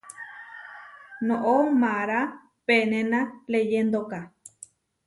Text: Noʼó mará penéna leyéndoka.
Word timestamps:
Noʼó 1.27 1.53
mará 1.81 2.19
penéna 2.65 3.19
leyéndoka. 3.51 4.19